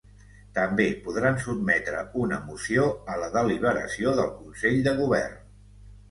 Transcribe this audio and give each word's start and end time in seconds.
També 0.53 0.85
podran 1.07 1.35
sotmetre 1.41 1.99
una 2.21 2.39
moció 2.45 2.85
a 3.15 3.17
la 3.23 3.27
deliberació 3.35 4.15
del 4.21 4.31
Consell 4.39 4.81
de 4.89 4.95
Govern. 5.01 5.37